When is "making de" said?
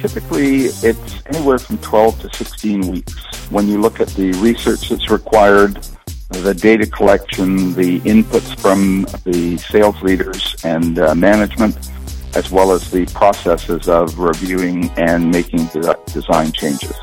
15.30-15.98